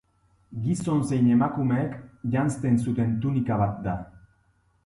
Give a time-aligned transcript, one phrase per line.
[0.61, 1.93] Gizon zein emakumeek
[2.37, 3.97] janzten zuten tunika bat da.